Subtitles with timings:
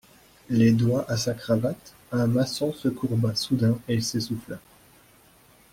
[0.49, 4.57] Les doigts à sa cravate, un maçon se courba soudain et s'essouffla.